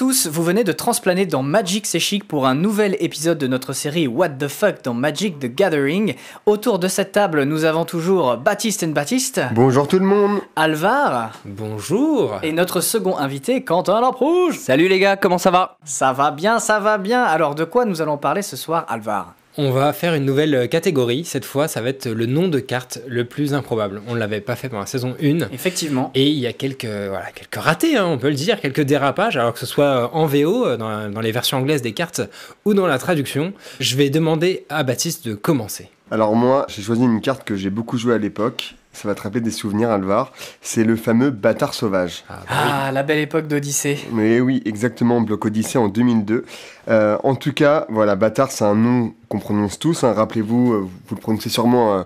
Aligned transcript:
tous, 0.00 0.28
vous 0.28 0.42
venez 0.42 0.64
de 0.64 0.72
transplaner 0.72 1.26
dans 1.26 1.42
Magic 1.42 1.84
C'est 1.84 2.00
Chic 2.00 2.26
pour 2.26 2.46
un 2.46 2.54
nouvel 2.54 2.96
épisode 3.00 3.36
de 3.36 3.46
notre 3.46 3.74
série 3.74 4.08
What 4.08 4.30
the 4.30 4.48
Fuck 4.48 4.76
dans 4.82 4.94
Magic 4.94 5.38
the 5.38 5.54
Gathering. 5.54 6.14
Autour 6.46 6.78
de 6.78 6.88
cette 6.88 7.12
table, 7.12 7.42
nous 7.42 7.66
avons 7.66 7.84
toujours 7.84 8.38
Baptiste 8.38 8.82
et 8.82 8.86
Baptiste, 8.86 9.42
Bonjour 9.52 9.86
tout 9.86 9.98
le 9.98 10.06
monde. 10.06 10.40
Alvar 10.56 11.32
Bonjour 11.44 12.38
et 12.42 12.52
notre 12.52 12.80
second 12.80 13.18
invité, 13.18 13.62
Quentin 13.62 14.00
Laprouge. 14.00 14.56
Salut 14.56 14.88
les 14.88 15.00
gars, 15.00 15.16
comment 15.16 15.36
ça 15.36 15.50
va? 15.50 15.76
Ça 15.84 16.14
va 16.14 16.30
bien, 16.30 16.60
ça 16.60 16.80
va 16.80 16.96
bien. 16.96 17.22
Alors 17.22 17.54
de 17.54 17.64
quoi 17.64 17.84
nous 17.84 18.00
allons 18.00 18.16
parler 18.16 18.40
ce 18.40 18.56
soir, 18.56 18.86
Alvar? 18.88 19.34
On 19.62 19.72
va 19.72 19.92
faire 19.92 20.14
une 20.14 20.24
nouvelle 20.24 20.70
catégorie, 20.70 21.26
cette 21.26 21.44
fois 21.44 21.68
ça 21.68 21.82
va 21.82 21.90
être 21.90 22.08
le 22.08 22.24
nom 22.24 22.48
de 22.48 22.60
carte 22.60 22.98
le 23.06 23.26
plus 23.26 23.52
improbable. 23.52 24.00
On 24.08 24.14
ne 24.14 24.18
l'avait 24.18 24.40
pas 24.40 24.56
fait 24.56 24.70
pendant 24.70 24.80
la 24.80 24.86
saison 24.86 25.14
1. 25.22 25.52
Effectivement. 25.52 26.10
Et 26.14 26.28
il 26.28 26.38
y 26.38 26.46
a 26.46 26.54
quelques, 26.54 26.86
voilà, 26.86 27.26
quelques 27.34 27.62
ratés, 27.62 27.98
hein, 27.98 28.06
on 28.06 28.16
peut 28.16 28.30
le 28.30 28.36
dire, 28.36 28.58
quelques 28.58 28.80
dérapages, 28.80 29.36
alors 29.36 29.52
que 29.52 29.58
ce 29.58 29.66
soit 29.66 30.14
en 30.14 30.24
VO, 30.24 30.64
euh, 30.64 30.76
dans, 30.78 31.10
dans 31.10 31.20
les 31.20 31.30
versions 31.30 31.58
anglaises 31.58 31.82
des 31.82 31.92
cartes, 31.92 32.22
ou 32.64 32.72
dans 32.72 32.86
la 32.86 32.96
traduction. 32.96 33.52
Je 33.80 33.96
vais 33.96 34.08
demander 34.08 34.64
à 34.70 34.82
Baptiste 34.82 35.28
de 35.28 35.34
commencer. 35.34 35.90
Alors 36.10 36.34
moi, 36.34 36.64
j'ai 36.70 36.80
choisi 36.80 37.02
une 37.02 37.20
carte 37.20 37.44
que 37.44 37.54
j'ai 37.54 37.68
beaucoup 37.68 37.98
jouée 37.98 38.14
à 38.14 38.18
l'époque. 38.18 38.76
Ça 38.92 39.06
va 39.08 39.14
te 39.14 39.22
rappeler 39.22 39.40
des 39.40 39.50
souvenirs, 39.52 39.90
Alvar. 39.90 40.32
C'est 40.60 40.82
le 40.84 40.96
fameux 40.96 41.30
bâtard 41.30 41.74
sauvage. 41.74 42.24
Ah, 42.28 42.32
bah 42.34 42.40
oui. 42.50 42.56
Ah, 42.60 42.92
la 42.92 43.02
belle 43.02 43.20
époque 43.20 43.46
d'Odyssée. 43.46 43.98
Mais 44.12 44.40
oui, 44.40 44.62
exactement, 44.64 45.20
Bloc 45.20 45.44
Odyssey 45.46 45.78
en 45.78 45.88
2002. 45.88 46.44
Euh, 46.88 47.16
en 47.22 47.34
tout 47.36 47.52
cas, 47.52 47.86
voilà, 47.88 48.16
bâtard, 48.16 48.50
c'est 48.50 48.64
un 48.64 48.74
nom 48.74 49.14
qu'on 49.28 49.38
prononce 49.38 49.78
tous. 49.78 50.02
hein. 50.04 50.12
Rappelez-vous, 50.12 50.72
euh, 50.72 50.88
vous 51.08 51.14
le 51.14 51.20
prononcez 51.20 51.48
sûrement, 51.48 51.94
euh, 51.98 52.02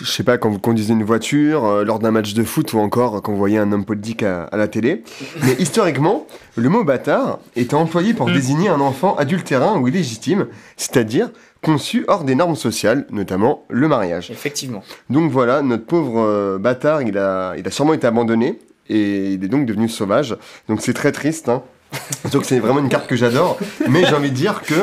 je 0.00 0.10
sais 0.10 0.24
pas, 0.24 0.38
quand 0.38 0.50
vous 0.50 0.58
conduisez 0.58 0.92
une 0.92 1.04
voiture, 1.04 1.64
euh, 1.64 1.84
lors 1.84 2.00
d'un 2.00 2.10
match 2.10 2.34
de 2.34 2.42
foot 2.42 2.72
ou 2.72 2.78
encore 2.80 3.22
quand 3.22 3.30
vous 3.32 3.38
voyez 3.38 3.58
un 3.58 3.70
homme 3.70 3.84
politique 3.84 4.24
à, 4.24 4.42
à 4.44 4.56
la 4.56 4.66
télé. 4.66 5.04
Mais 5.44 5.54
historiquement, 5.60 6.26
le 6.56 6.68
mot 6.68 6.82
bâtard 6.82 7.38
était 7.54 7.74
employé 7.76 8.12
pour 8.12 8.26
désigner 8.26 8.68
un 8.68 8.80
enfant 8.80 9.14
adultérin 9.16 9.78
ou 9.78 9.86
illégitime, 9.86 10.48
c'est-à-dire 10.76 11.30
conçu 11.62 12.04
hors 12.08 12.24
des 12.24 12.34
normes 12.34 12.56
sociales, 12.56 13.06
notamment 13.10 13.64
le 13.68 13.88
mariage. 13.88 14.30
Effectivement. 14.30 14.82
Donc 15.10 15.30
voilà, 15.30 15.62
notre 15.62 15.84
pauvre 15.84 16.20
euh, 16.20 16.58
bâtard, 16.58 17.02
il 17.02 17.18
a, 17.18 17.54
il 17.56 17.66
a 17.66 17.70
sûrement 17.70 17.94
été 17.94 18.06
abandonné 18.06 18.58
et 18.88 19.32
il 19.32 19.44
est 19.44 19.48
donc 19.48 19.66
devenu 19.66 19.88
sauvage. 19.88 20.36
Donc 20.68 20.80
c'est 20.80 20.94
très 20.94 21.12
triste. 21.12 21.48
Hein. 21.48 21.62
Que 22.30 22.44
c'est 22.44 22.58
vraiment 22.58 22.80
une 22.80 22.90
carte 22.90 23.06
que 23.06 23.16
j'adore, 23.16 23.58
mais 23.88 24.04
j'ai 24.04 24.14
envie 24.14 24.30
de 24.30 24.36
dire 24.36 24.60
que 24.60 24.74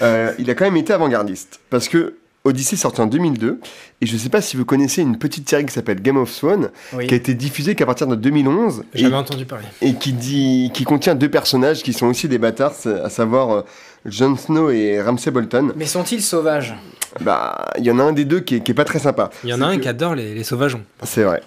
euh, 0.00 0.32
il 0.38 0.50
a 0.50 0.54
quand 0.54 0.64
même 0.64 0.78
été 0.78 0.94
avant-gardiste 0.94 1.60
parce 1.68 1.88
que 1.88 2.16
Odyssey 2.46 2.76
sorti 2.76 3.00
en 3.00 3.06
2002 3.06 3.60
et 4.00 4.06
je 4.06 4.16
sais 4.16 4.28
pas 4.28 4.40
si 4.40 4.56
vous 4.56 4.64
connaissez 4.64 5.02
une 5.02 5.18
petite 5.18 5.48
série 5.48 5.66
qui 5.66 5.72
s'appelle 5.72 6.00
Game 6.00 6.16
of 6.16 6.34
Thrones 6.34 6.70
Oui. 6.94 7.06
qui 7.06 7.14
a 7.14 7.16
été 7.16 7.34
diffusée 7.34 7.74
qu'à 7.74 7.86
partir 7.86 8.06
de 8.06 8.14
2011 8.16 8.84
et, 8.94 8.98
J'avais 8.98 9.14
entendu 9.16 9.44
parler. 9.44 9.64
et 9.82 9.94
qui 9.94 10.12
dit 10.12 10.70
qui 10.72 10.84
contient 10.84 11.14
deux 11.14 11.30
personnages 11.30 11.82
qui 11.82 11.92
sont 11.92 12.06
aussi 12.06 12.28
des 12.28 12.38
bâtards, 12.38 12.74
à 13.04 13.10
savoir 13.10 13.50
euh, 13.50 13.62
Jon 14.04 14.36
Snow 14.36 14.70
et 14.70 15.00
Ramsay 15.02 15.30
Bolton. 15.30 15.72
Mais 15.76 15.86
sont-ils 15.86 16.22
sauvages? 16.22 16.74
Bah, 17.20 17.72
il 17.78 17.84
y 17.84 17.90
en 17.90 17.98
a 17.98 18.02
un 18.02 18.12
des 18.12 18.24
deux 18.24 18.40
qui 18.40 18.56
est, 18.56 18.60
qui 18.60 18.70
est 18.72 18.74
pas 18.74 18.84
très 18.84 18.98
sympa. 18.98 19.30
Il 19.44 19.50
y 19.50 19.54
en 19.54 19.62
a 19.62 19.66
un 19.66 19.78
qui 19.78 19.88
adore 19.88 20.14
les, 20.14 20.34
les 20.34 20.44
sauvageons. 20.44 20.82
C'est 21.02 21.22
vrai. 21.24 21.42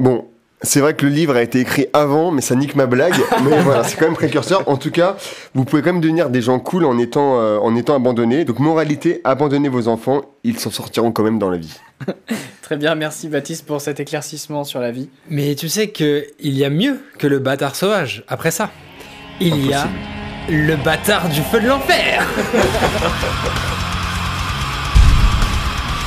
Bon, 0.00 0.26
c'est 0.64 0.80
vrai 0.80 0.94
que 0.94 1.06
le 1.06 1.12
livre 1.12 1.36
a 1.36 1.42
été 1.42 1.60
écrit 1.60 1.86
avant, 1.92 2.30
mais 2.30 2.40
ça 2.40 2.54
nique 2.54 2.74
ma 2.74 2.86
blague. 2.86 3.14
mais 3.44 3.60
voilà, 3.62 3.84
c'est 3.84 3.96
quand 3.96 4.06
même 4.06 4.14
précurseur. 4.14 4.68
En 4.68 4.76
tout 4.76 4.90
cas, 4.90 5.16
vous 5.54 5.64
pouvez 5.64 5.82
quand 5.82 5.92
même 5.92 6.00
devenir 6.00 6.30
des 6.30 6.42
gens 6.42 6.58
cool 6.58 6.84
en 6.84 6.98
étant, 6.98 7.40
euh, 7.40 7.58
en 7.58 7.76
étant 7.76 7.94
abandonnés. 7.94 8.44
Donc, 8.44 8.58
moralité, 8.58 9.20
abandonnez 9.24 9.68
vos 9.68 9.88
enfants, 9.88 10.22
ils 10.42 10.58
s'en 10.58 10.70
sortiront 10.70 11.12
quand 11.12 11.22
même 11.22 11.38
dans 11.38 11.50
la 11.50 11.58
vie. 11.58 11.78
Très 12.62 12.76
bien, 12.76 12.94
merci 12.94 13.28
Baptiste 13.28 13.66
pour 13.66 13.80
cet 13.80 14.00
éclaircissement 14.00 14.64
sur 14.64 14.80
la 14.80 14.90
vie. 14.90 15.08
Mais 15.28 15.54
tu 15.54 15.68
sais 15.68 15.88
que 15.88 16.26
il 16.40 16.56
y 16.56 16.64
a 16.64 16.70
mieux 16.70 17.00
que 17.18 17.26
le 17.26 17.38
bâtard 17.38 17.76
sauvage 17.76 18.24
après 18.26 18.50
ça. 18.50 18.70
Il 19.40 19.66
y 19.66 19.74
a 19.74 19.86
le 20.48 20.76
bâtard 20.76 21.28
du 21.28 21.40
feu 21.40 21.60
de 21.60 21.66
l'enfer 21.66 22.26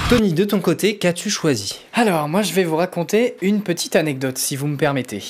Tony, 0.10 0.32
de 0.32 0.46
ton 0.46 0.62
côté, 0.62 0.96
qu'as-tu 0.96 1.30
choisi? 1.30 1.82
Alors, 1.92 2.30
moi 2.30 2.42
je 2.42 2.54
vais 2.54 2.64
vous 2.64 2.78
raconter 2.78 3.36
une 3.42 3.62
petite 3.62 3.98
anecdote, 3.98 4.38
si 4.38 4.56
vous 4.56 4.68
me 4.68 4.78
permettez. 4.78 5.22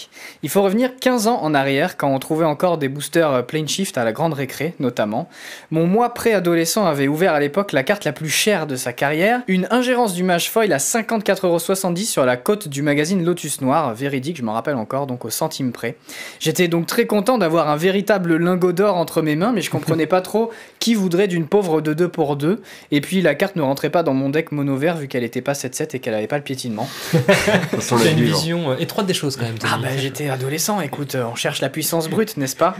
Il 0.43 0.49
faut 0.49 0.61
revenir 0.61 0.91
15 0.99 1.25
ans 1.25 1.39
en 1.41 1.55
arrière, 1.55 1.97
quand 1.97 2.13
on 2.13 2.19
trouvait 2.19 2.45
encore 2.45 2.77
des 2.77 2.87
boosters 2.87 3.31
euh, 3.31 3.41
plane 3.41 3.67
shift 3.67 3.97
à 3.97 4.03
la 4.03 4.11
grande 4.11 4.35
récré, 4.35 4.75
notamment. 4.77 5.29
Mon 5.71 5.87
moi 5.87 6.13
préadolescent 6.13 6.85
avait 6.85 7.07
ouvert 7.07 7.33
à 7.33 7.39
l'époque 7.39 7.71
la 7.71 7.81
carte 7.81 8.05
la 8.05 8.11
plus 8.11 8.29
chère 8.29 8.67
de 8.67 8.75
sa 8.75 8.93
carrière, 8.93 9.41
une 9.47 9.67
ingérence 9.71 10.13
du 10.13 10.21
mage 10.21 10.51
foil 10.51 10.71
à 10.71 10.77
54,70€ 10.77 12.05
sur 12.05 12.23
la 12.23 12.37
cote 12.37 12.67
du 12.67 12.83
magazine 12.83 13.25
Lotus 13.25 13.61
Noir, 13.61 13.95
véridique, 13.95 14.37
je 14.37 14.43
m'en 14.43 14.53
rappelle 14.53 14.75
encore, 14.75 15.07
donc 15.07 15.25
au 15.25 15.31
centime 15.31 15.71
près. 15.71 15.97
J'étais 16.39 16.67
donc 16.67 16.85
très 16.85 17.07
content 17.07 17.39
d'avoir 17.39 17.69
un 17.69 17.77
véritable 17.77 18.37
lingot 18.37 18.73
d'or 18.73 18.95
entre 18.95 19.23
mes 19.23 19.35
mains, 19.35 19.53
mais 19.53 19.61
je 19.61 19.71
comprenais 19.71 20.05
pas 20.05 20.21
trop 20.21 20.51
qui 20.77 20.93
voudrait 20.93 21.27
d'une 21.27 21.47
pauvre 21.47 21.81
de 21.81 21.95
2 21.95 22.09
pour 22.09 22.35
2, 22.35 22.61
et 22.91 23.01
puis 23.01 23.23
la 23.23 23.33
carte 23.33 23.55
ne 23.55 23.63
rentrait 23.63 23.89
pas 23.89 24.03
dans 24.03 24.13
mon 24.13 24.29
deck 24.29 24.51
mono 24.51 24.66
vert 24.75 24.97
vu 24.97 25.07
qu'elle 25.07 25.23
était 25.23 25.41
pas 25.41 25.53
7-7 25.53 25.95
et 25.95 25.99
qu'elle 25.99 26.13
avait 26.13 26.27
pas 26.27 26.37
le 26.37 26.43
piétinement. 26.43 26.89
As 27.13 28.09
une 28.09 28.21
vision 28.21 28.71
euh, 28.71 28.77
étroite 28.77 29.05
des 29.05 29.13
choses 29.13 29.37
quand 29.37 29.45
même. 29.45 29.55
Ah 29.63 29.79
bah 29.81 29.89
j'étais 29.97 30.29
adolescent, 30.29 30.81
écoute, 30.81 31.15
euh, 31.15 31.25
on 31.31 31.35
cherche 31.35 31.61
la 31.61 31.69
puissance 31.69 32.09
brute, 32.09 32.37
n'est-ce 32.37 32.55
pas? 32.55 32.75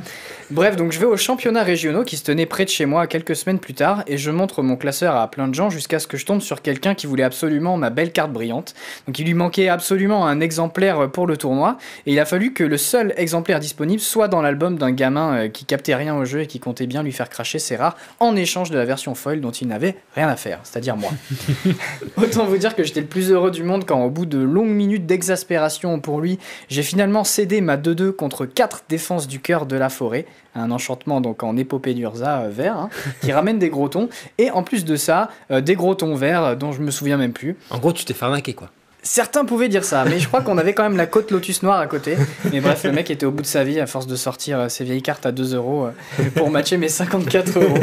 Bref, 0.50 0.76
donc 0.76 0.92
je 0.92 1.00
vais 1.00 1.06
aux 1.06 1.18
championnats 1.18 1.64
régionaux 1.64 2.04
qui 2.04 2.18
se 2.18 2.24
tenaient 2.24 2.46
près 2.46 2.66
de 2.66 2.70
chez 2.70 2.86
moi 2.86 3.08
quelques 3.08 3.36
semaines 3.36 3.60
plus 3.60 3.74
tard 3.74 4.04
et 4.08 4.18
je 4.18 4.32
montre 4.32 4.64
mon 4.64 4.76
classeur 4.76 5.16
à 5.16 5.30
plein 5.30 5.48
de 5.48 5.56
gens 5.56 5.70
jusqu'à 5.70 6.00
ce 6.00 6.08
que 6.08 6.18
je 6.18 6.26
tombe 6.26 6.42
sur 6.42 6.62
quelqu'un 6.62 6.96
qui 6.96 7.08
voulait 7.08 7.24
absolument 7.24 7.78
ma 7.78 7.90
belle 7.90 8.12
carte 8.12 8.32
brillante. 8.32 8.74
Donc 9.08 9.20
il 9.20 9.26
lui 9.26 9.34
manquait 9.34 9.70
absolument 9.70 10.26
un 10.26 10.40
exemplaire 10.40 11.10
pour 11.12 11.28
le 11.28 11.38
tournoi 11.38 11.78
et 12.06 12.14
il 12.14 12.20
a 12.20 12.26
fallu 12.26 12.54
que 12.54 12.64
le 12.64 12.78
seul 12.78 13.14
exemplaire 13.18 13.60
disponible 13.60 14.00
soit 14.00 14.28
dans 14.28 14.42
l'album 14.42 14.78
d'un 14.78 14.92
gamin 14.92 15.36
euh, 15.36 15.48
qui 15.50 15.66
captait 15.66 15.96
rien 15.96 16.16
au 16.16 16.26
jeu 16.26 16.42
et 16.42 16.48
qui 16.48 16.60
comptait 16.60 16.88
bien 16.88 17.04
lui 17.04 17.12
faire 17.12 17.30
cracher 17.30 17.60
ses 17.60 17.76
rares 17.76 17.98
en 18.20 18.36
échange 18.36 18.70
de 18.70 18.78
la 18.78 18.86
version 18.86 19.16
foil 19.16 19.42
dont 19.42 19.52
il 19.52 19.68
n'avait 19.68 19.96
rien 20.16 20.28
à 20.28 20.36
faire, 20.36 20.60
c'est-à-dire 20.64 20.98
moi. 20.98 21.12
Autant 22.18 22.46
vous 22.46 22.58
dire 22.58 22.76
que 22.76 22.84
j'étais 22.84 23.02
le 23.02 23.08
plus 23.08 23.32
heureux 23.32 23.52
du 23.52 23.64
monde 23.64 23.86
quand, 23.86 24.04
au 24.04 24.10
bout 24.10 24.26
de 24.26 24.40
longues 24.40 24.70
minutes 24.70 25.06
d'exaspération 25.06 26.00
pour 26.00 26.22
lui, 26.22 26.40
j'ai 26.70 26.84
finalement 26.84 27.24
cédé 27.24 27.62
ma 27.62 27.78
2-2 27.78 28.12
contre 28.12 28.46
4 28.46 28.84
défenses 28.90 29.28
du 29.28 29.40
cœur 29.40 29.66
de 29.66 29.76
la 29.76 29.90
forêt, 29.90 30.26
un 30.56 30.72
enchantement 30.72 31.22
donc 31.22 31.44
en 31.44 31.58
épopée 31.58 31.94
d'Urza 31.94 32.42
euh, 32.42 32.50
vert, 32.50 32.78
hein, 32.78 32.90
qui 33.22 33.32
ramène 33.32 33.60
des 33.60 33.70
gros 33.70 33.90
tons, 33.90 34.10
et 34.38 34.52
en 34.52 34.64
plus 34.64 34.86
de 34.86 34.96
ça, 34.96 35.30
euh, 35.52 35.62
des 35.62 35.76
gros 35.76 35.96
tons 35.96 36.16
verts 36.16 36.44
euh, 36.44 36.56
dont 36.56 36.72
je 36.72 36.82
me 36.82 36.92
souviens 36.92 37.18
même 37.18 37.34
plus. 37.34 37.56
En 37.70 37.80
gros, 37.80 37.94
tu 37.94 38.06
t'es 38.06 38.14
fait 38.14 38.26
arnaquer 38.26 38.54
quoi. 38.54 38.70
Certains 39.08 39.46
pouvaient 39.46 39.70
dire 39.70 39.86
ça, 39.86 40.04
mais 40.04 40.20
je 40.20 40.28
crois 40.28 40.42
qu'on 40.42 40.58
avait 40.58 40.74
quand 40.74 40.84
même 40.84 40.98
la 40.98 41.06
côte 41.06 41.32
Lotus 41.32 41.64
Noire 41.64 41.80
à 41.80 41.88
côté. 41.88 42.18
Mais 42.52 42.60
bref, 42.60 42.84
le 42.84 42.92
mec 42.92 43.10
était 43.10 43.26
au 43.26 43.32
bout 43.32 43.42
de 43.42 43.48
sa 43.48 43.64
vie 43.64 43.80
à 43.80 43.88
force 43.88 44.06
de 44.06 44.18
sortir 44.18 44.60
euh, 44.60 44.68
ses 44.68 44.84
vieilles 44.84 45.02
cartes 45.02 45.26
à 45.26 45.32
2 45.32 45.56
euros 45.56 45.86
euh, 45.86 46.30
pour 46.36 46.52
matcher 46.52 46.76
mes 46.76 46.90
54 46.90 47.58
euros. 47.58 47.78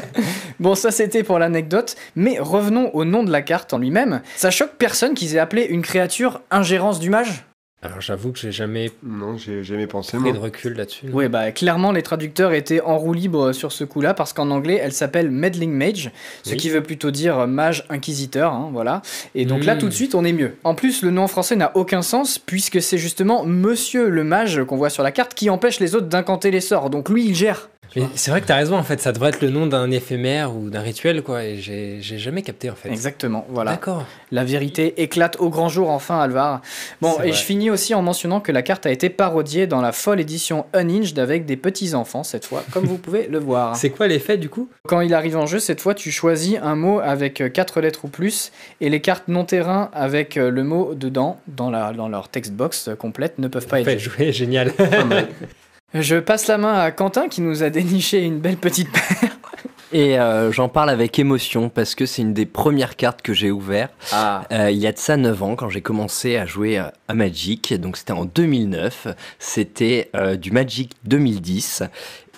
bon, 0.60 0.74
ça 0.74 0.90
c'était 0.90 1.24
pour 1.24 1.38
l'anecdote, 1.38 1.94
mais 2.16 2.38
revenons 2.40 2.90
au 2.94 3.04
nom 3.04 3.22
de 3.22 3.30
la 3.30 3.42
carte 3.42 3.74
en 3.74 3.78
lui-même. 3.78 4.22
Ça 4.34 4.50
choque 4.50 4.72
personne 4.78 5.12
qu'ils 5.12 5.36
aient 5.36 5.40
appelé 5.40 5.64
une 5.64 5.82
créature 5.82 6.40
ingérence 6.50 7.00
du 7.00 7.10
mage 7.10 7.44
Alors 7.84 8.00
j'avoue 8.00 8.30
que 8.30 8.38
j'ai 8.38 8.52
jamais 8.52 8.92
Non, 9.02 9.36
j'ai 9.36 9.64
jamais 9.64 9.88
pensé. 9.88 10.16
pris 10.16 10.32
de 10.32 10.38
recul 10.38 10.74
là-dessus. 10.74 11.06
Oui, 11.12 11.28
bah 11.28 11.50
clairement 11.50 11.90
les 11.90 12.02
traducteurs 12.02 12.52
étaient 12.52 12.80
en 12.80 12.96
roue 12.96 13.12
libre 13.12 13.52
sur 13.52 13.72
ce 13.72 13.82
coup-là 13.82 14.14
parce 14.14 14.32
qu'en 14.32 14.50
anglais 14.50 14.78
elle 14.80 14.92
s'appelle 14.92 15.32
Meddling 15.32 15.72
Mage, 15.72 16.12
ce 16.44 16.50
Oui. 16.52 16.56
qui 16.58 16.70
veut 16.70 16.82
plutôt 16.84 17.10
dire 17.10 17.44
mage 17.48 17.84
inquisiteur, 17.88 18.52
hein, 18.52 18.70
voilà. 18.72 19.02
Et 19.34 19.46
donc 19.46 19.64
là 19.64 19.74
Mm. 19.74 19.78
tout 19.78 19.88
de 19.88 19.92
suite 19.94 20.14
on 20.14 20.24
est 20.24 20.32
mieux. 20.32 20.54
En 20.62 20.76
plus 20.76 21.02
le 21.02 21.10
nom 21.10 21.22
en 21.24 21.28
français 21.28 21.56
n'a 21.56 21.72
aucun 21.76 22.02
sens 22.02 22.38
puisque 22.38 22.80
c'est 22.80 22.98
justement 22.98 23.44
Monsieur 23.44 24.08
le 24.10 24.22
mage 24.22 24.62
qu'on 24.64 24.76
voit 24.76 24.90
sur 24.90 25.02
la 25.02 25.10
carte 25.10 25.34
qui 25.34 25.50
empêche 25.50 25.80
les 25.80 25.96
autres 25.96 26.06
d'incanter 26.06 26.52
les 26.52 26.60
sorts. 26.60 26.88
Donc 26.88 27.08
lui 27.08 27.24
il 27.26 27.34
gère. 27.34 27.68
Mais 27.96 28.06
c'est 28.14 28.30
vrai 28.30 28.40
que 28.40 28.46
t'as 28.46 28.56
raison 28.56 28.76
en 28.76 28.82
fait, 28.82 29.00
ça 29.00 29.12
devrait 29.12 29.30
être 29.30 29.42
le 29.42 29.50
nom 29.50 29.66
d'un 29.66 29.90
éphémère 29.90 30.54
ou 30.56 30.70
d'un 30.70 30.80
rituel 30.80 31.22
quoi, 31.22 31.44
et 31.44 31.58
j'ai 31.58 32.00
jamais 32.00 32.42
capté 32.42 32.70
en 32.70 32.74
fait. 32.74 32.88
Exactement, 32.88 33.46
voilà. 33.48 33.72
D'accord. 33.72 34.04
La 34.30 34.44
vérité 34.44 35.02
éclate 35.02 35.36
au 35.40 35.50
grand 35.50 35.68
jour 35.68 35.90
enfin, 35.90 36.18
Alvar. 36.20 36.62
Bon, 37.00 37.12
et 37.14 37.16
vrai. 37.16 37.32
je 37.32 37.42
finis 37.42 37.70
aussi 37.70 37.94
en 37.94 38.02
mentionnant 38.02 38.40
que 38.40 38.52
la 38.52 38.62
carte 38.62 38.86
a 38.86 38.90
été 38.90 39.10
parodiée 39.10 39.66
dans 39.66 39.80
la 39.80 39.92
folle 39.92 40.20
édition 40.20 40.66
Unhinged 40.72 41.18
avec 41.18 41.46
des 41.46 41.56
petits-enfants 41.56 42.24
cette 42.24 42.46
fois, 42.46 42.64
comme 42.72 42.84
vous 42.84 42.98
pouvez 42.98 43.26
le 43.26 43.38
voir. 43.38 43.76
C'est 43.82 43.90
quoi 43.90 44.06
l'effet 44.06 44.38
du 44.38 44.48
coup? 44.48 44.68
Quand 44.86 45.00
il 45.00 45.14
arrive 45.14 45.36
en 45.36 45.46
jeu, 45.46 45.58
cette 45.58 45.80
fois, 45.80 45.94
tu 45.94 46.10
choisis 46.10 46.58
un 46.62 46.76
mot 46.76 47.00
avec 47.00 47.52
4 47.52 47.80
lettres 47.80 48.04
ou 48.04 48.08
plus, 48.08 48.52
et 48.80 48.88
les 48.88 49.00
cartes 49.00 49.28
non-terrain 49.28 49.90
avec 49.92 50.36
euh, 50.36 50.50
le 50.50 50.64
mot 50.64 50.94
dedans, 50.94 51.40
dans, 51.46 51.70
la, 51.70 51.92
dans 51.92 52.08
leur 52.08 52.28
text 52.28 52.52
box 52.52 52.88
euh, 52.88 52.94
complète, 52.94 53.38
ne 53.38 53.48
peuvent 53.48 53.66
pas 53.66 53.80
être 53.80 53.84
Fait 53.84 53.98
jouer, 53.98 54.32
génial. 54.32 54.72
Je 55.94 56.16
passe 56.16 56.46
la 56.46 56.56
main 56.56 56.78
à 56.78 56.90
Quentin 56.90 57.28
qui 57.28 57.42
nous 57.42 57.62
a 57.62 57.68
déniché 57.68 58.22
une 58.22 58.38
belle 58.38 58.56
petite 58.56 58.90
paire. 58.90 59.02
Et 59.92 60.18
euh, 60.18 60.50
j'en 60.50 60.70
parle 60.70 60.88
avec 60.88 61.18
émotion 61.18 61.68
parce 61.68 61.94
que 61.94 62.06
c'est 62.06 62.22
une 62.22 62.32
des 62.32 62.46
premières 62.46 62.96
cartes 62.96 63.20
que 63.20 63.34
j'ai 63.34 63.50
ouvert 63.50 63.90
Ah, 64.10 64.44
euh, 64.50 64.70
il 64.70 64.78
y 64.78 64.86
a 64.86 64.92
de 64.92 64.96
ça 64.96 65.18
9 65.18 65.42
ans 65.42 65.54
quand 65.54 65.68
j'ai 65.68 65.82
commencé 65.82 66.38
à 66.38 66.46
jouer 66.46 66.78
euh, 66.78 66.84
à 67.08 67.14
Magic. 67.14 67.74
Donc 67.78 67.98
c'était 67.98 68.14
en 68.14 68.24
2009. 68.24 69.08
C'était 69.38 70.10
euh, 70.16 70.36
du 70.36 70.50
Magic 70.50 70.92
2010. 71.04 71.82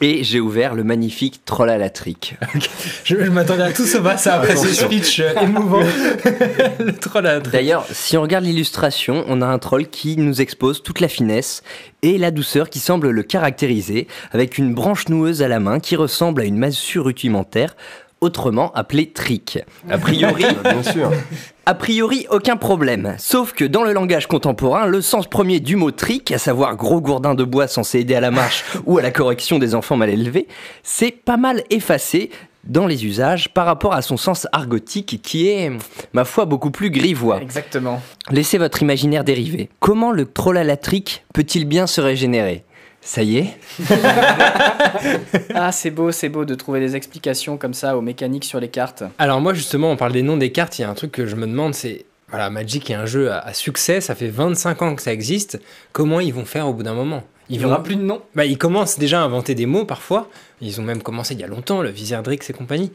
Et 0.00 0.24
j'ai 0.24 0.40
ouvert 0.40 0.74
le 0.74 0.82
magnifique 0.82 1.44
Troll 1.44 1.70
à 1.70 1.78
la 1.78 1.88
trique. 1.88 2.36
Je, 3.04 3.24
je 3.24 3.30
m'attendais 3.30 3.62
à 3.62 3.72
tout 3.72 3.84
à 4.04 4.16
ça 4.16 4.34
après 4.34 4.56
ce 4.56 4.68
speech 4.68 5.20
euh, 5.20 5.34
émouvant. 5.40 5.80
le 6.80 6.92
troll 6.92 7.26
à 7.26 7.34
la 7.34 7.40
trique. 7.40 7.52
D'ailleurs, 7.52 7.86
si 7.90 8.16
on 8.16 8.22
regarde 8.22 8.44
l'illustration, 8.44 9.24
on 9.28 9.40
a 9.40 9.46
un 9.46 9.58
troll 9.58 9.86
qui 9.86 10.16
nous 10.16 10.40
expose 10.40 10.82
toute 10.82 11.00
la 11.00 11.08
finesse 11.08 11.62
et 12.02 12.18
la 12.18 12.32
douceur 12.32 12.70
qui 12.70 12.80
semble 12.80 13.10
le 13.10 13.22
caractériser, 13.22 14.08
avec 14.32 14.58
une 14.58 14.74
branche 14.74 15.08
noueuse 15.08 15.42
à 15.42 15.48
la 15.48 15.60
main 15.60 15.78
qui 15.78 15.96
ressemble 15.96 16.42
à 16.42 16.44
une 16.44 16.58
massue 16.58 16.98
rudimentaire, 16.98 17.76
autrement 18.20 18.72
appelée 18.72 19.10
trique. 19.10 19.58
A 19.88 19.98
priori, 19.98 20.44
Bien 20.64 20.82
sûr. 20.82 21.12
A 21.66 21.72
priori, 21.72 22.26
aucun 22.30 22.58
problème. 22.58 23.14
Sauf 23.18 23.54
que 23.54 23.64
dans 23.64 23.84
le 23.84 23.94
langage 23.94 24.26
contemporain, 24.26 24.84
le 24.84 25.00
sens 25.00 25.26
premier 25.26 25.60
du 25.60 25.76
mot 25.76 25.90
trick, 25.90 26.30
à 26.30 26.36
savoir 26.36 26.76
gros 26.76 27.00
gourdin 27.00 27.34
de 27.34 27.42
bois 27.42 27.68
censé 27.68 28.00
aider 28.00 28.14
à 28.14 28.20
la 28.20 28.30
marche 28.30 28.64
ou 28.86 28.98
à 28.98 29.02
la 29.02 29.10
correction 29.10 29.58
des 29.58 29.74
enfants 29.74 29.96
mal 29.96 30.10
élevés, 30.10 30.46
c'est 30.82 31.10
pas 31.10 31.38
mal 31.38 31.62
effacé 31.70 32.28
dans 32.64 32.86
les 32.86 33.06
usages 33.06 33.48
par 33.48 33.64
rapport 33.64 33.94
à 33.94 34.02
son 34.02 34.18
sens 34.18 34.46
argotique 34.52 35.20
qui 35.22 35.48
est, 35.48 35.72
ma 36.12 36.26
foi, 36.26 36.44
beaucoup 36.44 36.70
plus 36.70 36.90
grivois. 36.90 37.40
Exactement. 37.40 38.02
Laissez 38.30 38.58
votre 38.58 38.82
imaginaire 38.82 39.24
dériver. 39.24 39.70
Comment 39.80 40.12
le 40.12 40.26
troll 40.26 40.58
à 40.58 40.64
la 40.64 40.76
trique 40.76 41.24
peut-il 41.32 41.64
bien 41.64 41.86
se 41.86 42.02
régénérer? 42.02 42.64
Ça 43.04 43.22
y 43.22 43.36
est 43.36 43.58
Ah, 45.54 45.70
c'est 45.72 45.90
beau, 45.90 46.10
c'est 46.10 46.30
beau 46.30 46.44
de 46.44 46.54
trouver 46.54 46.80
des 46.80 46.96
explications 46.96 47.58
comme 47.58 47.74
ça 47.74 47.96
aux 47.96 48.00
mécaniques 48.00 48.44
sur 48.44 48.60
les 48.60 48.68
cartes. 48.68 49.04
Alors 49.18 49.40
moi 49.40 49.52
justement, 49.52 49.90
on 49.90 49.96
parle 49.96 50.12
des 50.12 50.22
noms 50.22 50.38
des 50.38 50.50
cartes, 50.52 50.78
il 50.78 50.82
y 50.82 50.84
a 50.84 50.90
un 50.90 50.94
truc 50.94 51.12
que 51.12 51.26
je 51.26 51.36
me 51.36 51.46
demande, 51.46 51.74
c'est... 51.74 52.06
Voilà, 52.30 52.50
Magic 52.50 52.90
est 52.90 52.94
un 52.94 53.06
jeu 53.06 53.30
à, 53.30 53.38
à 53.40 53.52
succès, 53.52 54.00
ça 54.00 54.14
fait 54.14 54.28
25 54.28 54.82
ans 54.82 54.94
que 54.96 55.02
ça 55.02 55.12
existe. 55.12 55.60
Comment 55.92 56.18
ils 56.18 56.32
vont 56.34 56.46
faire 56.46 56.66
au 56.66 56.72
bout 56.72 56.82
d'un 56.82 56.94
moment? 56.94 57.22
Il 57.50 57.58
n'y 57.58 57.64
aura 57.66 57.82
plus 57.82 57.96
de 57.96 58.02
nom. 58.02 58.22
Bah, 58.34 58.46
ils 58.46 58.56
commencent 58.56 58.98
déjà 58.98 59.20
à 59.20 59.24
inventer 59.24 59.54
des 59.54 59.66
mots 59.66 59.84
parfois. 59.84 60.30
Ils 60.62 60.80
ont 60.80 60.84
même 60.84 61.02
commencé 61.02 61.34
il 61.34 61.40
y 61.40 61.44
a 61.44 61.46
longtemps, 61.46 61.82
le 61.82 61.90
Wizardrix 61.90 62.38
et 62.48 62.52
compagnie. 62.54 62.90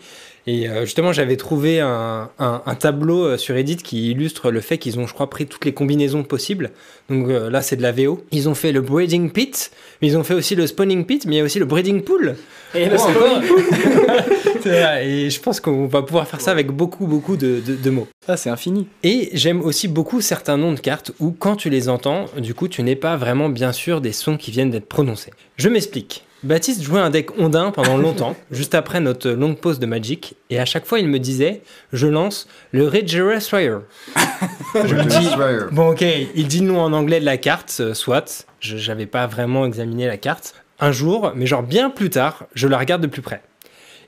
Et 0.48 0.68
euh, 0.68 0.86
justement, 0.86 1.14
j'avais 1.14 1.38
trouvé 1.38 1.80
un, 1.82 2.30
un- 2.40 2.62
un 2.66 2.76
tableau 2.76 3.26
euh, 3.26 3.38
sur 3.38 3.54
Reddit 3.54 3.76
qui 3.78 4.10
illustre 4.10 4.50
le 4.50 4.62
fait 4.62 4.80
qu'ils 4.80 4.98
ont, 4.98 5.06
je 5.06 5.14
crois, 5.14 5.30
pris 5.30 5.46
toutes 5.46 5.66
les 5.66 5.74
combinaisons 5.74 6.24
possibles. 6.24 6.72
Donc 7.10 7.28
euh, 7.30 7.50
là, 7.52 7.62
c'est 7.62 7.76
de 7.76 7.84
la 7.84 7.92
VO. 7.92 8.24
Ils 8.32 8.50
ont 8.50 8.56
fait 8.56 8.72
le 8.72 8.82
breeding 8.82 9.30
pit, 9.32 9.70
mais 10.02 10.08
ils 10.08 10.18
ont 10.18 10.24
fait 10.24 10.34
aussi 10.34 10.56
le 10.56 10.66
spawning 10.66 11.06
pit, 11.06 11.26
mais 11.28 11.36
il 11.36 11.38
y 11.38 11.42
a 11.42 11.44
aussi 11.44 11.60
le 11.60 11.66
breeding 11.66 12.02
pool. 12.02 12.36
Et 12.74 12.86
le 12.88 12.96
Oh, 12.98 13.02
encore 13.02 13.42
C'est 13.44 13.90
vrai, 13.90 14.26
et 14.70 15.30
je 15.30 15.40
pense 15.42 15.60
qu'on 15.60 15.88
va 15.88 16.02
pouvoir 16.02 16.28
faire 16.28 16.42
ça 16.42 16.52
avec 16.52 16.68
beaucoup, 16.72 17.08
beaucoup 17.08 17.38
de- 17.38 17.62
de- 17.66 17.76
de 17.76 17.90
mots. 17.90 18.08
Ça, 18.26 18.38
c'est 18.38 18.50
infini. 18.50 18.88
Et 19.04 19.30
j'aime 19.34 19.62
aussi 19.62 19.88
beaucoup 19.88 20.22
certains 20.22 20.58
noms 20.58 20.74
de 20.74 20.80
cartes 20.80 21.12
où 21.20 21.32
quand 21.32 21.56
tu 21.56 21.70
les 21.70 21.90
entends, 21.90 22.26
du 22.38 22.54
coup 22.54 22.68
tu 22.68 22.84
n'es 22.84 22.96
pas 22.96 23.16
vraiment 23.18 23.50
bien 23.50 23.72
sûr 23.72 24.02
des 24.02 24.12
sons 24.14 24.38
qui 24.38 24.52
viennent 24.52 24.70
d'être 24.72 24.88
prononcés. 24.88 25.32
Je 25.58 25.70
m'explique. 25.70 26.26
Baptiste 26.42 26.82
jouait 26.84 27.02
un 27.02 27.10
deck 27.10 27.38
ondin 27.38 27.72
pendant 27.72 27.98
longtemps, 28.06 28.34
juste 28.50 28.74
après 28.74 29.02
notre 29.02 29.30
longue 29.32 29.58
pause 29.58 29.78
de 29.80 29.86
Magic, 29.86 30.36
et 30.50 30.58
à 30.58 30.64
chaque 30.64 30.86
fois 30.86 31.00
il 31.00 31.08
me 31.10 31.20
disait 31.20 31.62
Je 31.92 32.08
lance 32.08 32.48
le 32.72 32.88
Regerous 32.88 33.42
Fire. 33.42 33.82
Je 34.86 34.96
me 34.96 35.04
dis. 35.04 35.28
Bon, 35.74 35.90
ok, 35.92 36.06
il 36.36 36.48
dit 36.48 36.60
le 36.62 36.68
nom 36.68 36.80
en 36.80 36.94
anglais 36.94 37.20
de 37.20 37.26
la 37.26 37.38
carte, 37.38 37.78
euh, 37.82 37.94
soit. 37.94 38.46
Je 38.62 38.76
n'avais 38.90 39.06
pas 39.06 39.28
vraiment 39.28 39.66
examiné 39.66 40.08
la 40.08 40.18
carte. 40.18 40.54
Un 40.80 40.92
jour, 40.94 41.34
mais 41.36 41.46
genre 41.46 41.64
bien 41.64 41.90
plus 41.90 42.10
tard, 42.10 42.46
je 42.54 42.68
la 42.68 42.78
regarde 42.78 43.02
de 43.02 43.08
plus 43.08 43.22
près. 43.22 43.42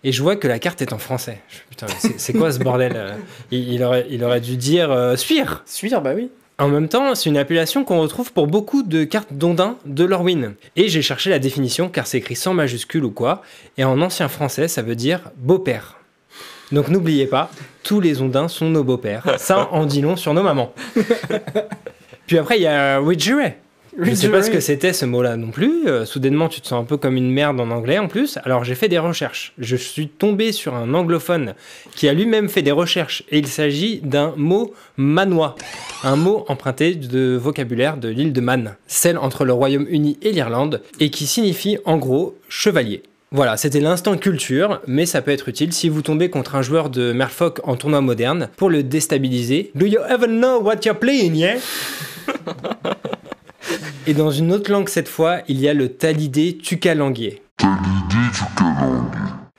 Et 0.04 0.12
je 0.12 0.22
vois 0.24 0.36
que 0.36 0.48
la 0.48 0.58
carte 0.60 0.82
est 0.82 0.94
en 0.94 0.98
français. 0.98 1.40
Je 1.50 1.58
Putain, 1.70 1.88
c'est- 2.18 2.34
quoi 2.34 2.52
ce 2.52 2.60
bordel 2.60 2.94
euh 2.96 3.16
il, 3.52 3.74
il 3.74 3.84
aurait, 3.84 4.08
il 4.10 4.24
aurait 4.24 4.42
dû 4.42 4.58
dire 4.58 4.92
euh, 4.92 5.16
Suire 5.16 5.64
Suire, 5.66 6.02
bah 6.02 6.14
oui. 6.16 6.30
En 6.58 6.68
même 6.68 6.90
temps, 6.90 7.16
c'est 7.16 7.30
une 7.30 7.38
appellation 7.38 7.84
qu'on 7.84 8.00
retrouve 8.02 8.34
pour 8.34 8.46
beaucoup 8.48 8.84
de 8.84 9.04
cartes 9.04 9.34
d'ondins 9.34 9.78
de 9.86 10.04
Lorwyn. 10.04 10.54
Et 10.76 10.90
j'ai 10.90 11.02
cherché 11.02 11.30
la 11.32 11.40
définition 11.40 11.90
car 11.90 12.06
c'est 12.06 12.20
écrit 12.20 12.36
sans 12.36 12.54
majuscule 12.54 13.04
ou 13.04 13.12
quoi. 13.12 13.42
Et 13.78 13.84
en 13.84 14.00
ancien 14.02 14.28
français, 14.28 14.68
ça 14.68 14.82
veut 14.84 14.96
dire 14.96 15.32
beau-père. 15.38 15.98
Donc 16.72 16.88
n'oubliez 16.88 17.26
pas, 17.28 17.52
tous 17.84 18.00
les 18.00 18.22
ondins 18.22 18.48
sont 18.48 18.70
nos 18.70 18.84
beaux-pères. 18.84 19.36
Ça 19.38 19.70
en 19.72 19.86
dit 19.86 20.02
long 20.02 20.16
sur 20.16 20.34
nos 20.34 20.44
mamans. 20.44 20.74
Puis 22.28 22.38
après, 22.38 22.58
il 22.58 22.62
y 22.64 22.68
a 22.68 23.00
Ridgeway. 23.00 23.58
Je 24.00 24.14
sais 24.14 24.30
pas 24.30 24.42
ce 24.42 24.50
que 24.50 24.60
c'était 24.62 24.94
ce 24.94 25.06
mot-là 25.06 25.36
non 25.36 25.52
plus. 25.52 25.88
Euh, 25.88 26.06
soudainement, 26.06 26.48
tu 26.48 26.62
te 26.62 26.68
sens 26.68 26.82
un 26.82 26.86
peu 26.86 26.98
comme 26.98 27.18
une 27.18 27.30
merde 27.30 27.60
en 27.60 27.70
anglais 27.72 28.00
en 28.00 28.08
plus. 28.08 28.40
Alors 28.46 28.64
j'ai 28.64 28.76
fait 28.76 28.88
des 28.88 29.00
recherches. 29.00 29.54
Je 29.58 29.76
suis 29.76 30.08
tombé 30.08 30.54
sur 30.54 30.76
un 30.76 30.94
anglophone 30.94 31.56
qui 31.96 32.08
a 32.08 32.14
lui-même 32.14 32.48
fait 32.48 32.62
des 32.62 32.72
recherches 32.72 33.24
et 33.30 33.40
il 33.40 33.48
s'agit 33.48 34.00
d'un 34.02 34.34
mot 34.38 34.74
manois, 34.96 35.56
un 36.04 36.16
mot 36.16 36.46
emprunté 36.48 36.96
de 36.96 37.36
vocabulaire 37.36 37.98
de 37.98 38.08
l'île 38.08 38.34
de 38.34 38.42
Man, 38.42 38.76
celle 38.88 39.18
entre 39.18 39.44
le 39.44 39.54
Royaume-Uni 39.54 40.18
et 40.22 40.32
l'Irlande, 40.32 40.82
et 41.00 41.10
qui 41.10 41.28
signifie 41.28 41.78
en 41.86 41.98
gros 41.98 42.38
chevalier. 42.48 43.04
Voilà, 43.34 43.56
c'était 43.56 43.80
l'instant 43.80 44.18
culture, 44.18 44.82
mais 44.88 45.06
ça 45.06 45.22
peut 45.22 45.32
être 45.32 45.48
utile 45.48 45.72
si 45.72 45.88
vous 45.88 46.02
tombez 46.02 46.30
contre 46.30 46.56
un 46.56 46.62
joueur 46.62 46.90
de 46.90 47.14
Merfolk 47.14 47.60
en 47.64 47.78
tournoi 47.78 48.02
moderne 48.02 48.50
pour 48.58 48.70
le 48.70 48.84
déstabiliser. 48.84 49.72
Do 49.76 49.86
you 49.86 50.00
even 50.10 50.40
know 50.40 50.62
what 50.62 50.80
you're 50.84 51.00
playing, 51.00 51.36
yeah? 51.36 51.56
Et 54.08 54.14
dans 54.14 54.32
une 54.32 54.52
autre 54.52 54.72
langue 54.72 54.90
cette 54.90 55.08
fois, 55.08 55.42
il 55.48 55.60
y 55.60 55.68
a 55.68 55.74
le 55.74 55.90
talidé 55.90 56.58
tucalanguier. 56.58 57.42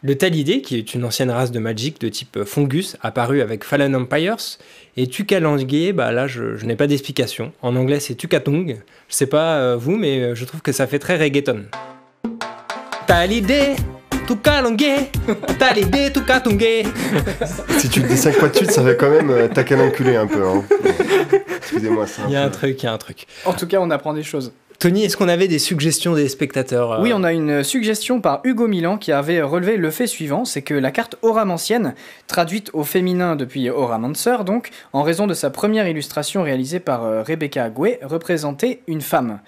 Le 0.05 0.19
talidé, 0.19 0.63
qui 0.63 0.77
est 0.77 0.95
une 0.95 1.05
ancienne 1.05 1.31
race 1.31 1.53
de 1.53 1.61
Magic 1.61 2.01
de 2.01 2.09
type 2.09 2.43
fungus, 2.45 2.97
apparue 3.03 3.41
avec 3.41 3.63
Fallen 3.63 3.95
Empires, 3.95 4.59
et 4.97 5.07
tucalanguier, 5.07 5.93
bah 5.93 6.11
là 6.11 6.27
je, 6.27 6.65
n'ai 6.67 6.75
pas 6.75 6.89
d'explication. 6.89 7.53
En 7.63 7.77
anglais 7.77 8.01
c'est 8.01 8.17
tucatung. 8.17 8.79
Je 9.09 9.15
sais 9.15 9.27
pas 9.27 9.59
euh, 9.59 9.77
vous, 9.77 9.97
mais 9.97 10.21
euh, 10.21 10.35
je 10.35 10.45
trouve 10.45 10.61
que 10.61 10.73
ça 10.73 10.89
fait 10.89 10.99
très 10.99 11.17
reggaeton. 11.17 11.67
Talidé. 13.07 13.77
Si 17.79 17.89
tu 17.89 18.01
le 18.01 18.09
dis 18.09 18.17
5 18.17 18.35
fois 18.35 18.49
de 18.49 18.57
suite, 18.57 18.71
ça 18.71 18.85
fait 18.85 18.97
quand 18.97 19.11
même 19.11 19.31
euh, 19.31 19.49
tac 19.49 19.73
à 19.73 19.77
l'enculé 19.77 20.17
un 20.17 20.27
peu. 20.27 20.47
Hein. 20.47 20.63
Excusez-moi, 21.59 22.07
ça. 22.07 22.23
Il 22.29 22.33
y 22.33 22.37
a 22.37 22.45
un 22.45 22.51
truc, 22.51 22.83
il 22.83 22.87
y 22.87 22.89
a 22.89 22.93
un 22.93 22.99
truc. 22.99 23.27
En 23.45 23.53
tout 23.53 23.67
cas, 23.67 23.79
on 23.81 23.91
apprend 23.91 24.13
des 24.15 24.23
choses. 24.23 24.53
Tony, 24.83 25.05
est-ce 25.05 25.17
qu'on 25.17 25.29
avait 25.29 25.47
des 25.47 25.61
suggestions 25.61 26.17
des 26.17 26.29
spectateurs 26.29 26.95
euh, 26.95 27.03
Oui, 27.03 27.13
on 27.15 27.23
a 27.23 27.33
une 27.33 27.63
suggestion 27.63 28.21
par 28.21 28.41
Hugo 28.43 28.67
Milan 28.67 28.99
qui 28.99 29.13
avait 29.13 29.41
relevé 29.41 29.77
le 29.77 29.93
fait 29.93 30.09
suivant, 30.09 30.45
c'est 30.45 30.63
que 30.63 30.75
la 30.75 30.91
carte 30.91 31.15
Auramantienne, 31.23 31.95
traduite 32.27 32.69
au 32.73 32.83
féminin 32.83 33.37
depuis 33.37 33.71
Auramancer 33.71 34.39
donc, 34.45 34.71
en 34.93 35.05
raison 35.05 35.29
de 35.29 35.35
sa 35.35 35.51
première 35.51 35.87
illustration 35.87 36.43
réalisée 36.43 36.81
par 36.81 37.05
euh, 37.05 37.23
Rebecca 37.23 37.63
Agüe, 37.63 37.99
représentait 38.03 38.81
une 38.89 39.03
femme. 39.03 39.39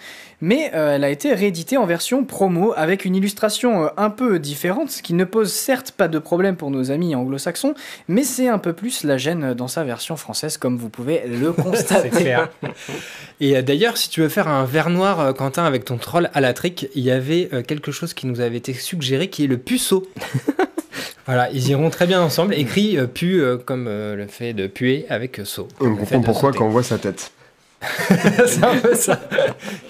Mais 0.44 0.70
euh, 0.75 0.96
elle 0.96 1.04
a 1.04 1.08
été 1.08 1.32
rééditée 1.32 1.78
en 1.78 1.86
version 1.86 2.22
promo 2.22 2.75
avec 2.76 3.06
une 3.06 3.16
illustration 3.16 3.84
euh, 3.84 3.88
un 3.96 4.10
peu 4.10 4.38
différente, 4.38 4.90
ce 4.90 5.02
qui 5.02 5.14
ne 5.14 5.25
pose 5.25 5.50
certes 5.50 5.92
pas 5.92 6.06
de 6.06 6.19
problème 6.19 6.56
pour 6.56 6.70
nos 6.70 6.90
amis 6.90 7.14
anglo-saxons, 7.14 7.72
mais 8.08 8.25
c'est 8.25 8.48
un 8.48 8.58
peu 8.58 8.75
plus 8.75 9.04
la 9.04 9.16
gêne 9.16 9.54
dans 9.54 9.69
sa 9.69 9.84
version 9.84 10.16
française, 10.16 10.58
comme 10.58 10.76
vous 10.76 10.90
pouvez 10.90 11.22
le 11.26 11.52
constater. 11.54 12.10
C'est 12.12 12.20
clair. 12.20 12.50
Et 13.40 13.56
euh, 13.56 13.62
d'ailleurs, 13.62 13.96
si 13.96 14.10
tu 14.10 14.20
veux 14.20 14.28
faire 14.28 14.48
un 14.48 14.67
verre 14.67 14.91
noir, 14.91 15.23
euh, 15.24 15.32
Quentin, 15.32 15.64
avec 15.64 15.84
ton 15.84 15.96
troll 15.96 16.31
à 16.34 16.40
la 16.40 16.52
trique, 16.52 16.88
il 16.94 17.02
y 17.02 17.10
avait 17.10 17.48
euh, 17.52 17.62
quelque 17.62 17.93
chose 17.93 18.14
qui 18.14 18.26
nous 18.26 18.40
avait 18.40 18.56
été 18.56 18.72
suggéré 18.72 19.28
qui 19.28 19.44
est 19.44 19.48
le 19.48 19.58
puceau. 19.58 20.06
voilà, 21.26 21.50
ils 21.52 21.69
iront 21.69 21.90
très 21.90 22.06
bien 22.06 22.22
ensemble. 22.22 22.54
Écrit 22.54 22.96
euh, 22.98 23.06
pu 23.06 23.40
euh, 23.40 23.56
comme 23.56 23.86
euh, 23.88 24.14
le 24.16 24.26
fait 24.26 24.52
de 24.52 24.66
puer 24.66 25.06
avec 25.08 25.40
euh, 25.40 25.44
saut. 25.44 25.69
On 25.81 25.96
comprend 25.96 26.20
pourquoi 26.20 26.48
sauter. 26.50 26.58
quand 26.58 26.66
on 26.66 26.70
voit 26.70 26.82
sa 26.82 26.98
tête. 26.98 27.32
C'est 28.46 28.64
un 28.64 28.76
peu 28.76 28.94
ça. 28.94 29.20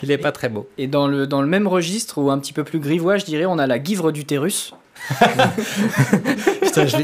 Il 0.02 0.10
est 0.10 0.18
pas 0.18 0.32
très 0.32 0.48
beau. 0.48 0.68
Et 0.78 0.88
dans 0.88 1.06
le, 1.06 1.26
dans 1.28 1.40
le 1.42 1.46
même 1.46 1.68
registre, 1.68 2.18
ou 2.18 2.30
un 2.30 2.38
petit 2.38 2.52
peu 2.52 2.64
plus 2.64 2.80
grivois, 2.80 3.18
je 3.18 3.24
dirais, 3.24 3.44
on 3.46 3.58
a 3.58 3.66
la 3.68 3.78
guivre 3.78 4.10
d'utérus. 4.10 4.72
Putain, 6.62 6.86
je 6.86 6.96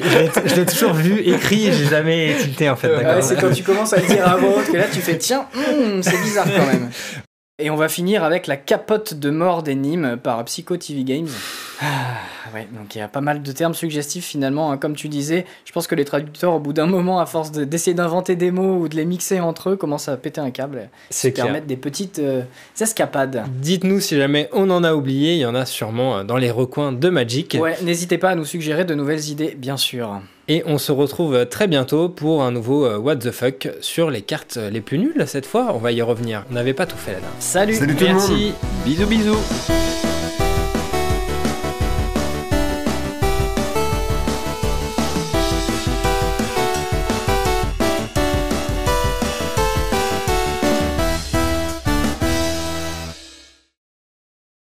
l'ai- 0.57 0.67
toujours 0.67 0.95
vu 0.95 1.21
écrit 1.21 1.67
et 1.67 1.73
j'ai 1.73 1.85
jamais 1.87 2.35
tilté 2.41 2.71
en 2.71 2.77
fait. 2.77 2.91
c'est 3.21 3.39
quand 3.39 3.51
tu 3.53 3.63
commences 3.63 3.93
à 3.93 4.01
le 4.01 4.07
dire 4.07 4.27
à 4.27 4.37
voix 4.37 4.57
haute 4.57 4.71
que 4.73 4.77
là 4.77 4.85
tu 4.91 5.01
fais 5.01 5.19
tiens, 5.19 5.47
hmm, 5.55 6.01
c'est 6.01 6.21
bizarre 6.23 6.47
quand 6.47 6.67
même. 6.67 6.91
Et 7.61 7.71
on 7.71 7.77
va 7.77 7.89
finir 7.89 8.25
avec 8.25 8.47
la 8.47 8.57
capote 8.57 9.15
de 9.15 9.31
mort 9.31 9.63
des 9.63 9.75
Nîmes 9.75 10.19
par 10.23 10.45
Psycho 10.45 10.77
TV 10.77 11.05
Games. 11.05 11.29
Ah, 11.83 11.85
ouais, 12.55 12.67
donc 12.73 12.95
il 12.95 12.99
y 12.99 13.01
a 13.01 13.09
pas 13.09 13.21
mal 13.21 13.43
de 13.43 13.53
termes 13.53 13.75
suggestifs 13.75 14.25
finalement. 14.27 14.71
hein. 14.73 14.77
Comme 14.79 14.95
tu 14.97 15.09
disais, 15.09 15.45
je 15.65 15.73
pense 15.73 15.87
que 15.87 15.95
les 15.95 16.05
traducteurs, 16.05 16.55
au 16.55 16.59
bout 16.59 16.73
d'un 16.73 16.87
moment, 16.87 17.21
à 17.21 17.27
force 17.27 17.53
de- 17.53 17.65
d'essayer 17.65 17.95
d'inventer 17.95 18.37
des 18.37 18.51
mots 18.51 18.77
ou 18.79 18.89
de 18.89 18.97
les 18.97 19.05
mixer 19.05 19.41
entre 19.41 19.71
eux, 19.71 19.77
commencent 19.77 20.09
à 20.09 20.17
péter 20.17 20.41
un 20.41 20.51
câble. 20.51 20.89
C'est 21.11 21.31
permettre 21.33 21.67
des 21.67 21.77
petites 21.77 22.19
euh, 22.19 22.43
escapades. 22.81 23.45
Dites-nous 23.61 24.01
si 24.01 24.17
jamais 24.17 24.49
on 24.53 24.71
en 24.71 24.83
a 24.85 24.95
oublié, 24.95 25.35
il 25.35 25.39
y 25.41 25.47
en 25.47 25.55
a 25.55 25.67
sûrement 25.67 26.19
euh, 26.19 26.25
dans 26.25 26.37
les 26.37 26.51
recoins 26.51 26.93
de 26.93 27.09
Magic. 27.09 27.57
Ouais, 27.61 27.77
n'hésitez 27.83 28.19
pas 28.19 28.31
à 28.31 28.35
nous 28.35 28.45
suggérer 28.45 28.85
de 28.85 28.95
nouvelles 28.95 29.29
idées, 29.29 29.55
bien 29.57 29.77
sûr. 29.77 30.21
Et 30.51 30.65
on 30.67 30.79
se 30.79 30.91
retrouve 30.91 31.37
euh, 31.37 31.45
très 31.45 31.69
bientôt 31.69 32.09
pour 32.09 32.43
un 32.43 32.51
nouveau 32.51 32.85
euh, 32.85 32.99
What 32.99 33.19
the 33.19 33.31
fuck 33.31 33.69
sur 33.81 34.11
les 34.11 34.21
cartes 34.21 34.57
euh, 34.57 34.69
les 34.69 34.81
plus 34.81 34.99
nulles 34.99 35.23
cette 35.29 35.47
fois. 35.47 35.71
On 35.77 35.79
va 35.79 35.93
y 35.93 36.03
revenir. 36.03 36.45
On 36.51 36.55
n'avait 36.55 36.75
pas 36.75 36.87
tout 36.87 36.97
fait 36.97 37.13
là-dedans. 37.13 37.29
Salut 37.39 37.75
Salut 37.75 37.95
tout 37.95 38.05
le 38.05 38.15
monde 38.15 38.17
Merci. 38.29 38.53
Bisous 38.85 39.07
bisous 39.07 39.39